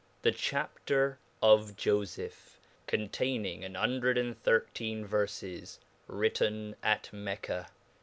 [0.23, 5.77] ^ Chapter of Jofeph, containing an hundred and thirteen Verfesy
[6.07, 7.67] written at Mecca.